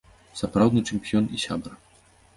Сапраўдны 0.39 0.83
чэмпіён 0.93 1.29
і 1.37 1.45
сябар. 1.45 1.73